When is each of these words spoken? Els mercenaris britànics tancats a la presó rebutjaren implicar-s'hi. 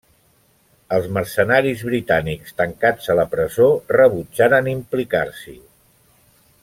Els 0.95 1.03
mercenaris 1.17 1.83
britànics 1.89 2.57
tancats 2.61 3.11
a 3.15 3.17
la 3.21 3.27
presó 3.35 3.69
rebutjaren 3.99 4.71
implicar-s'hi. 4.73 5.59